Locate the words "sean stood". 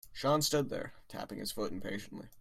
0.13-0.69